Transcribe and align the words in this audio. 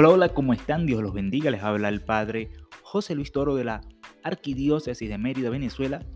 Hola, 0.00 0.10
hola, 0.10 0.28
¿cómo 0.28 0.52
están? 0.52 0.86
Dios 0.86 1.02
los 1.02 1.12
bendiga. 1.12 1.50
Les 1.50 1.60
habla 1.60 1.88
el 1.88 2.00
Padre 2.00 2.52
José 2.82 3.16
Luis 3.16 3.32
Toro 3.32 3.56
de 3.56 3.64
la 3.64 3.80
Arquidiócesis 4.22 5.08
de 5.08 5.18
Mérida, 5.18 5.50
Venezuela. 5.50 6.06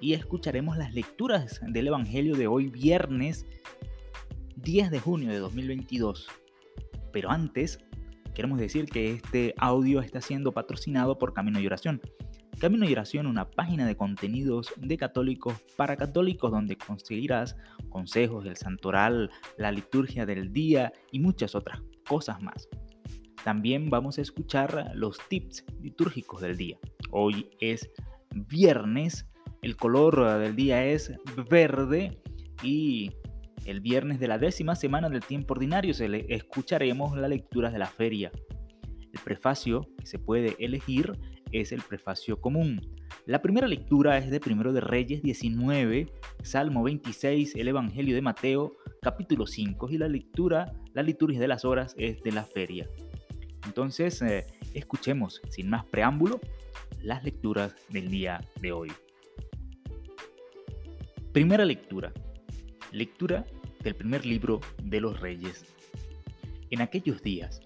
Y 0.00 0.12
escucharemos 0.12 0.76
las 0.76 0.94
lecturas 0.94 1.60
del 1.66 1.88
Evangelio 1.88 2.36
de 2.36 2.46
hoy, 2.46 2.68
viernes 2.68 3.44
10 4.54 4.92
de 4.92 5.00
junio 5.00 5.32
de 5.32 5.38
2022. 5.40 6.28
Pero 7.12 7.32
antes, 7.32 7.80
queremos 8.36 8.60
decir 8.60 8.84
que 8.84 9.14
este 9.14 9.56
audio 9.58 10.00
está 10.00 10.20
siendo 10.20 10.52
patrocinado 10.52 11.18
por 11.18 11.34
Camino 11.34 11.58
y 11.58 11.66
Oración. 11.66 12.00
Camino 12.60 12.88
y 12.88 12.92
Oración, 12.92 13.26
una 13.26 13.50
página 13.50 13.84
de 13.84 13.96
contenidos 13.96 14.72
de 14.76 14.96
católicos 14.96 15.54
para 15.74 15.96
católicos 15.96 16.52
donde 16.52 16.76
conseguirás 16.76 17.56
consejos 17.88 18.44
del 18.44 18.56
santoral, 18.56 19.28
la 19.56 19.72
liturgia 19.72 20.24
del 20.24 20.52
día 20.52 20.92
y 21.10 21.18
muchas 21.18 21.56
otras 21.56 21.82
cosas 22.06 22.40
más. 22.40 22.68
También 23.44 23.90
vamos 23.90 24.18
a 24.18 24.22
escuchar 24.22 24.92
los 24.94 25.18
tips 25.28 25.64
litúrgicos 25.80 26.40
del 26.40 26.56
día. 26.56 26.78
Hoy 27.10 27.48
es 27.60 27.90
viernes, 28.34 29.26
el 29.62 29.76
color 29.76 30.38
del 30.38 30.54
día 30.54 30.84
es 30.86 31.12
verde 31.50 32.22
y 32.62 33.10
el 33.64 33.80
viernes 33.80 34.20
de 34.20 34.28
la 34.28 34.38
décima 34.38 34.76
semana 34.76 35.08
del 35.08 35.20
tiempo 35.20 35.54
ordinario 35.54 35.92
se 35.92 36.08
le 36.08 36.26
escucharemos 36.28 37.16
las 37.16 37.30
lecturas 37.30 37.72
de 37.72 37.78
la 37.78 37.86
feria. 37.86 38.30
El 39.12 39.20
prefacio 39.24 39.88
que 39.98 40.06
se 40.06 40.18
puede 40.18 40.56
elegir 40.58 41.12
es 41.50 41.72
el 41.72 41.82
prefacio 41.82 42.40
común. 42.40 42.80
La 43.26 43.42
primera 43.42 43.66
lectura 43.66 44.18
es 44.18 44.30
de 44.30 44.40
Primero 44.40 44.72
de 44.72 44.80
Reyes 44.80 45.22
19, 45.22 46.06
Salmo 46.42 46.82
26, 46.82 47.56
el 47.56 47.68
Evangelio 47.68 48.14
de 48.14 48.22
Mateo, 48.22 48.76
capítulo 49.00 49.46
5 49.46 49.90
y 49.90 49.98
la 49.98 50.08
lectura, 50.08 50.72
la 50.94 51.02
liturgia 51.02 51.40
de 51.40 51.48
las 51.48 51.64
horas 51.64 51.94
es 51.98 52.22
de 52.22 52.32
la 52.32 52.44
feria. 52.44 52.88
Entonces, 53.66 54.20
eh, 54.22 54.46
escuchemos 54.74 55.40
sin 55.48 55.70
más 55.70 55.84
preámbulo 55.84 56.40
las 57.00 57.24
lecturas 57.24 57.74
del 57.88 58.10
día 58.10 58.40
de 58.60 58.72
hoy. 58.72 58.92
Primera 61.32 61.64
lectura. 61.64 62.12
Lectura 62.92 63.46
del 63.82 63.94
primer 63.94 64.26
libro 64.26 64.60
de 64.82 65.00
los 65.00 65.20
reyes. 65.20 65.64
En 66.70 66.80
aquellos 66.80 67.22
días, 67.22 67.60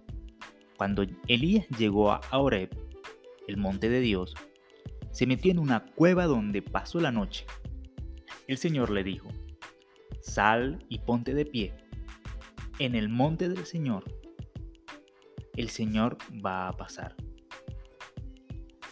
cuando 0.76 1.04
Elías 1.26 1.66
llegó 1.78 2.12
a 2.12 2.20
Oreb, 2.32 2.70
el 3.48 3.56
monte 3.56 3.88
de 3.88 4.00
Dios, 4.00 4.34
se 5.10 5.26
metió 5.26 5.50
en 5.50 5.58
una 5.58 5.84
cueva 5.84 6.26
donde 6.26 6.62
pasó 6.62 7.00
la 7.00 7.12
noche. 7.12 7.46
El 8.46 8.58
Señor 8.58 8.90
le 8.90 9.02
dijo, 9.02 9.28
sal 10.20 10.84
y 10.88 10.98
ponte 10.98 11.34
de 11.34 11.46
pie 11.46 11.72
en 12.78 12.94
el 12.94 13.08
monte 13.08 13.48
del 13.48 13.64
Señor. 13.64 14.04
El 15.56 15.70
Señor 15.70 16.18
va 16.44 16.68
a 16.68 16.76
pasar. 16.76 17.16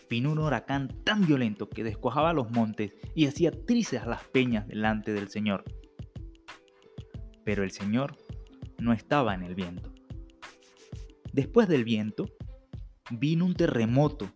Vino 0.09 0.33
un 0.33 0.39
huracán 0.39 0.89
tan 1.05 1.27
violento 1.27 1.69
que 1.69 1.85
descuajaba 1.85 2.33
los 2.33 2.51
montes 2.51 2.95
y 3.15 3.27
hacía 3.27 3.51
trizas 3.51 4.07
las 4.07 4.25
peñas 4.25 4.67
delante 4.67 5.13
del 5.13 5.29
Señor. 5.29 5.65
Pero 7.45 7.65
el 7.65 7.71
Señor 7.71 8.17
no 8.79 8.93
estaba 8.93 9.35
en 9.35 9.43
el 9.43 9.55
viento. 9.55 9.93
Después 11.33 11.69
del 11.69 11.85
viento, 11.85 12.27
vino 13.11 13.45
un 13.45 13.55
terremoto, 13.55 14.31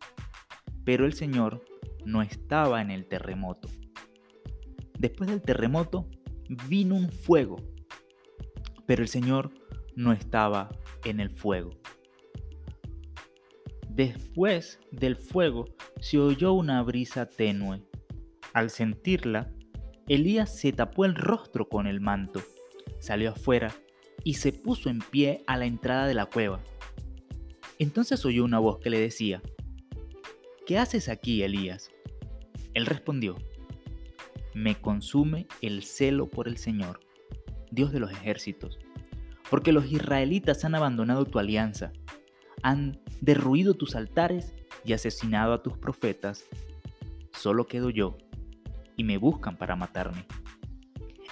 pero 0.84 1.06
el 1.06 1.14
Señor 1.14 1.64
no 2.04 2.22
estaba 2.22 2.82
en 2.82 2.90
el 2.90 3.06
terremoto. 3.06 3.68
Después 4.98 5.30
del 5.30 5.42
terremoto, 5.42 6.08
vino 6.66 6.96
un 6.96 7.10
fuego, 7.10 7.56
pero 8.86 9.02
el 9.02 9.08
Señor 9.08 9.50
no 9.94 10.12
estaba 10.12 10.70
en 11.04 11.20
el 11.20 11.30
fuego. 11.30 11.70
Después 13.98 14.78
del 14.92 15.16
fuego 15.16 15.64
se 16.00 16.20
oyó 16.20 16.52
una 16.52 16.80
brisa 16.84 17.26
tenue. 17.26 17.82
Al 18.52 18.70
sentirla, 18.70 19.50
Elías 20.06 20.56
se 20.56 20.70
tapó 20.70 21.04
el 21.04 21.16
rostro 21.16 21.68
con 21.68 21.88
el 21.88 22.00
manto, 22.00 22.40
salió 23.00 23.30
afuera 23.30 23.74
y 24.22 24.34
se 24.34 24.52
puso 24.52 24.88
en 24.88 25.00
pie 25.00 25.42
a 25.48 25.56
la 25.56 25.66
entrada 25.66 26.06
de 26.06 26.14
la 26.14 26.26
cueva. 26.26 26.60
Entonces 27.80 28.24
oyó 28.24 28.44
una 28.44 28.60
voz 28.60 28.78
que 28.78 28.88
le 28.88 29.00
decía, 29.00 29.42
¿Qué 30.64 30.78
haces 30.78 31.08
aquí, 31.08 31.42
Elías? 31.42 31.90
Él 32.74 32.86
respondió, 32.86 33.34
Me 34.54 34.80
consume 34.80 35.48
el 35.60 35.82
celo 35.82 36.30
por 36.30 36.46
el 36.46 36.56
Señor, 36.56 37.00
Dios 37.72 37.90
de 37.90 37.98
los 37.98 38.12
ejércitos, 38.12 38.78
porque 39.50 39.72
los 39.72 39.90
israelitas 39.90 40.64
han 40.64 40.76
abandonado 40.76 41.24
tu 41.24 41.40
alianza, 41.40 41.92
han 42.62 43.00
derruido 43.20 43.74
tus 43.74 43.96
altares 43.96 44.54
y 44.84 44.92
asesinado 44.92 45.52
a 45.52 45.62
tus 45.62 45.76
profetas. 45.76 46.44
Solo 47.32 47.66
quedo 47.66 47.90
yo, 47.90 48.16
y 48.96 49.04
me 49.04 49.18
buscan 49.18 49.56
para 49.56 49.76
matarme. 49.76 50.26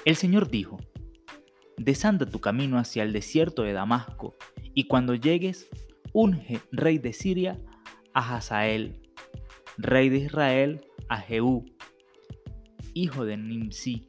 El 0.05 0.17
Señor 0.17 0.49
dijo, 0.49 0.79
Desanda 1.77 2.25
tu 2.25 2.41
camino 2.41 2.79
hacia 2.79 3.03
el 3.03 3.13
desierto 3.13 3.63
de 3.63 3.73
Damasco, 3.73 4.37
y 4.75 4.85
cuando 4.85 5.15
llegues, 5.15 5.69
unge 6.13 6.61
rey 6.73 6.99
de 6.99 7.13
Siria 7.13 7.61
a 8.15 8.37
Hazael, 8.37 9.03
rey 9.77 10.09
de 10.09 10.19
Israel 10.19 10.87
a 11.09 11.19
Jehú, 11.19 11.67
hijo 12.95 13.25
de 13.25 13.37
Nimsi, 13.37 14.09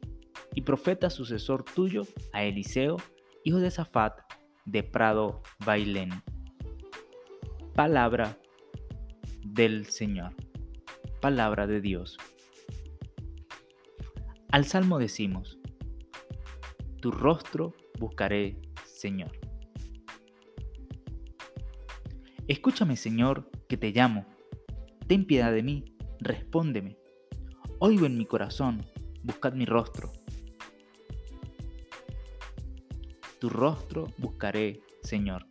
y 0.54 0.62
profeta 0.62 1.10
sucesor 1.10 1.64
tuyo 1.64 2.06
a 2.32 2.42
Eliseo, 2.44 2.96
hijo 3.44 3.58
de 3.58 3.70
Safat, 3.70 4.18
de 4.64 4.82
Prado 4.82 5.42
Bailén. 5.64 6.10
Palabra 7.78 8.36
del 9.44 9.86
Señor, 9.86 10.34
palabra 11.20 11.68
de 11.68 11.80
Dios. 11.80 12.18
Al 14.50 14.64
Salmo 14.64 14.98
decimos, 14.98 15.60
Tu 17.00 17.12
rostro 17.12 17.76
buscaré, 18.00 18.60
Señor. 18.84 19.30
Escúchame, 22.48 22.96
Señor, 22.96 23.48
que 23.68 23.76
te 23.76 23.92
llamo. 23.92 24.26
Ten 25.06 25.24
piedad 25.24 25.52
de 25.52 25.62
mí, 25.62 25.84
respóndeme. 26.18 26.98
Oigo 27.78 28.06
en 28.06 28.18
mi 28.18 28.26
corazón, 28.26 28.84
buscad 29.22 29.52
mi 29.52 29.66
rostro. 29.66 30.10
Tu 33.38 33.48
rostro 33.48 34.08
buscaré, 34.18 34.80
Señor. 35.00 35.46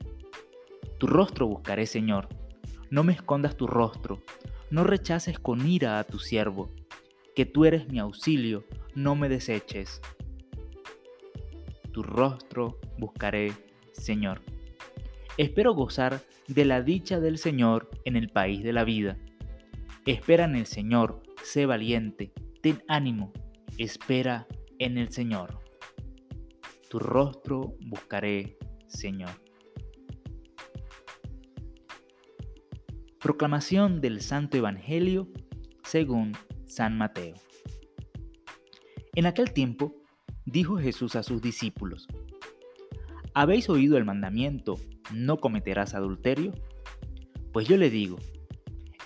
Tu 0.97 1.05
rostro 1.05 1.47
buscaré, 1.47 1.85
Señor. 1.85 2.27
No 2.89 3.03
me 3.03 3.13
escondas 3.13 3.55
tu 3.55 3.67
rostro, 3.67 4.23
no 4.71 4.83
rechaces 4.83 5.39
con 5.39 5.67
ira 5.67 5.99
a 5.99 6.03
tu 6.03 6.19
siervo, 6.19 6.71
que 7.35 7.45
tú 7.45 7.65
eres 7.65 7.87
mi 7.89 7.99
auxilio, 7.99 8.65
no 8.95 9.15
me 9.15 9.29
deseches. 9.29 10.01
Tu 11.91 12.01
rostro 12.01 12.79
buscaré, 12.97 13.53
Señor. 13.91 14.41
Espero 15.37 15.73
gozar 15.73 16.21
de 16.47 16.65
la 16.65 16.81
dicha 16.81 17.19
del 17.19 17.37
Señor 17.37 17.89
en 18.05 18.15
el 18.15 18.29
país 18.29 18.63
de 18.63 18.73
la 18.73 18.83
vida. 18.83 19.17
Espera 20.05 20.45
en 20.45 20.55
el 20.55 20.65
Señor, 20.65 21.21
sé 21.43 21.65
valiente, 21.65 22.31
ten 22.61 22.81
ánimo, 22.87 23.33
espera 23.77 24.47
en 24.79 24.97
el 24.97 25.11
Señor. 25.11 25.59
Tu 26.89 26.97
rostro 26.97 27.75
buscaré, 27.81 28.57
Señor. 28.87 29.46
Proclamación 33.27 33.99
del 33.99 34.21
Santo 34.21 34.55
Evangelio 34.55 35.27
según 35.83 36.31
San 36.65 36.97
Mateo. 36.97 37.35
En 39.15 39.25
aquel 39.25 39.51
tiempo 39.51 39.93
dijo 40.45 40.77
Jesús 40.77 41.17
a 41.17 41.23
sus 41.23 41.41
discípulos, 41.41 42.07
¿habéis 43.33 43.69
oído 43.69 43.97
el 43.97 44.05
mandamiento 44.05 44.79
no 45.13 45.41
cometerás 45.41 45.93
adulterio? 45.93 46.53
Pues 47.51 47.67
yo 47.67 47.75
le 47.75 47.89
digo, 47.89 48.15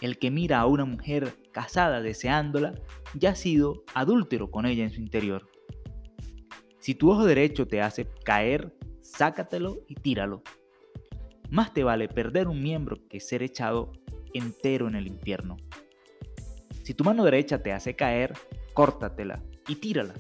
el 0.02 0.20
que 0.20 0.30
mira 0.30 0.60
a 0.60 0.68
una 0.68 0.86
mujer 0.86 1.34
casada 1.52 2.00
deseándola, 2.00 2.76
ya 3.16 3.32
ha 3.32 3.36
sido 3.36 3.84
adúltero 3.96 4.52
con 4.52 4.68
ella 4.68 4.84
en 4.84 4.92
su 4.92 5.02
interior. 5.02 5.50
Si 6.78 6.94
tu 6.94 7.10
ojo 7.10 7.26
derecho 7.26 7.68
te 7.68 7.82
hace 7.82 8.08
caer, 8.24 8.72
sácatelo 9.02 9.80
y 9.88 9.96
tíralo. 9.96 10.44
Más 11.50 11.74
te 11.74 11.84
vale 11.84 12.08
perder 12.08 12.48
un 12.48 12.62
miembro 12.62 12.98
que 13.10 13.20
ser 13.20 13.42
echado 13.42 13.92
entero 14.34 14.88
en 14.88 14.96
el 14.96 15.08
infierno. 15.08 15.58
Si 16.84 16.94
tu 16.94 17.04
mano 17.04 17.24
derecha 17.24 17.62
te 17.62 17.72
hace 17.72 17.96
caer, 17.96 18.34
córtatela 18.74 19.42
y 19.68 19.76
tírala, 19.76 20.14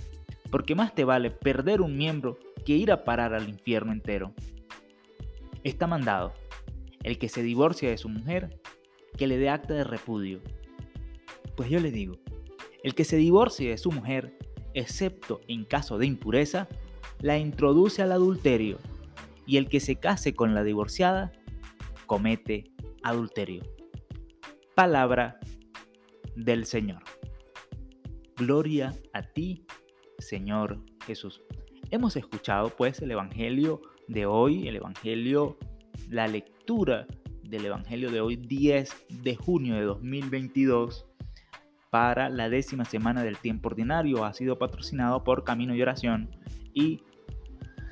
porque 0.51 0.75
más 0.75 0.93
te 0.93 1.03
vale 1.03 1.31
perder 1.31 1.81
un 1.81 1.97
miembro 1.97 2.37
que 2.65 2.73
ir 2.73 2.91
a 2.91 3.03
parar 3.03 3.33
al 3.33 3.49
infierno 3.49 3.91
entero. 3.91 4.33
Está 5.63 5.87
mandado, 5.87 6.33
el 7.03 7.17
que 7.17 7.29
se 7.29 7.41
divorcia 7.41 7.89
de 7.89 7.97
su 7.97 8.09
mujer, 8.09 8.59
que 9.17 9.27
le 9.27 9.37
dé 9.37 9.49
acta 9.49 9.73
de 9.73 9.83
repudio. 9.83 10.41
Pues 11.55 11.69
yo 11.69 11.79
le 11.79 11.91
digo, 11.91 12.17
el 12.83 12.95
que 12.95 13.03
se 13.03 13.17
divorcie 13.17 13.69
de 13.69 13.77
su 13.77 13.91
mujer, 13.91 14.37
excepto 14.73 15.41
en 15.47 15.65
caso 15.65 15.97
de 15.97 16.05
impureza, 16.05 16.67
la 17.19 17.37
introduce 17.37 18.01
al 18.01 18.11
adulterio, 18.11 18.77
y 19.45 19.57
el 19.57 19.69
que 19.69 19.79
se 19.79 19.97
case 19.97 20.33
con 20.33 20.53
la 20.53 20.63
divorciada, 20.63 21.31
comete 22.05 22.71
adulterio. 23.03 23.63
Palabra 24.81 25.39
del 26.35 26.65
Señor. 26.65 27.03
Gloria 28.35 28.95
a 29.13 29.21
ti, 29.21 29.63
Señor 30.17 30.79
Jesús. 31.05 31.43
Hemos 31.91 32.15
escuchado 32.15 32.71
pues 32.75 32.99
el 33.03 33.11
Evangelio 33.11 33.83
de 34.07 34.25
hoy, 34.25 34.67
el 34.67 34.77
Evangelio, 34.77 35.59
la 36.09 36.27
lectura 36.27 37.05
del 37.43 37.67
Evangelio 37.67 38.09
de 38.09 38.21
hoy, 38.21 38.37
10 38.37 39.05
de 39.21 39.35
junio 39.35 39.75
de 39.75 39.83
2022, 39.83 41.05
para 41.91 42.29
la 42.29 42.49
décima 42.49 42.83
semana 42.83 43.23
del 43.23 43.37
tiempo 43.37 43.69
ordinario. 43.69 44.25
Ha 44.25 44.33
sido 44.33 44.57
patrocinado 44.57 45.23
por 45.23 45.43
Camino 45.43 45.75
y 45.75 45.81
Oración. 45.83 46.31
Y 46.73 47.01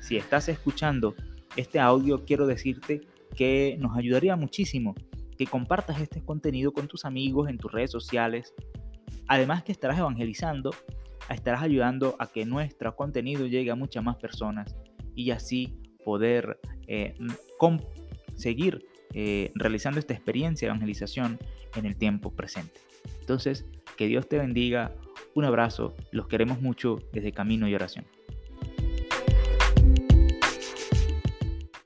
si 0.00 0.16
estás 0.16 0.48
escuchando 0.48 1.14
este 1.54 1.78
audio, 1.78 2.24
quiero 2.24 2.48
decirte 2.48 3.02
que 3.36 3.76
nos 3.78 3.96
ayudaría 3.96 4.34
muchísimo 4.34 4.96
que 5.40 5.46
compartas 5.46 5.98
este 6.02 6.22
contenido 6.22 6.70
con 6.70 6.86
tus 6.86 7.06
amigos 7.06 7.48
en 7.48 7.56
tus 7.56 7.72
redes 7.72 7.90
sociales. 7.90 8.52
Además 9.26 9.62
que 9.62 9.72
estarás 9.72 9.98
evangelizando, 9.98 10.70
estarás 11.30 11.62
ayudando 11.62 12.14
a 12.18 12.26
que 12.26 12.44
nuestro 12.44 12.94
contenido 12.94 13.46
llegue 13.46 13.70
a 13.70 13.74
muchas 13.74 14.04
más 14.04 14.16
personas 14.16 14.76
y 15.14 15.30
así 15.30 15.78
poder 16.04 16.60
eh, 16.88 17.14
seguir 18.34 18.84
eh, 19.14 19.50
realizando 19.54 19.98
esta 19.98 20.12
experiencia 20.12 20.68
de 20.68 20.72
evangelización 20.72 21.38
en 21.74 21.86
el 21.86 21.96
tiempo 21.96 22.32
presente. 22.32 22.78
Entonces, 23.20 23.64
que 23.96 24.08
Dios 24.08 24.28
te 24.28 24.36
bendiga. 24.36 24.94
Un 25.34 25.46
abrazo. 25.46 25.96
Los 26.12 26.28
queremos 26.28 26.60
mucho 26.60 26.98
desde 27.14 27.32
Camino 27.32 27.66
y 27.66 27.74
Oración. 27.74 28.04